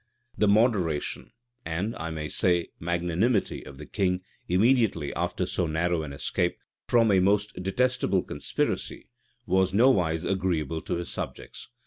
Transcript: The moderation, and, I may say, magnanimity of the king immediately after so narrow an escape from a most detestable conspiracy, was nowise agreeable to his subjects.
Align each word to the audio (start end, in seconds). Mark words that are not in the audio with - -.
The 0.35 0.47
moderation, 0.47 1.31
and, 1.63 1.95
I 1.95 2.09
may 2.09 2.27
say, 2.27 2.69
magnanimity 2.79 3.63
of 3.63 3.77
the 3.77 3.85
king 3.85 4.21
immediately 4.47 5.13
after 5.13 5.45
so 5.45 5.67
narrow 5.67 6.01
an 6.01 6.11
escape 6.11 6.57
from 6.87 7.11
a 7.11 7.19
most 7.19 7.53
detestable 7.61 8.23
conspiracy, 8.23 9.09
was 9.45 9.75
nowise 9.75 10.25
agreeable 10.25 10.81
to 10.81 10.95
his 10.95 11.11
subjects. 11.11 11.67